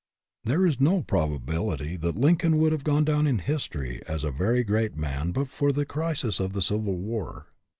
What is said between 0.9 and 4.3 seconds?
probability that Lincoln would have gone down in history as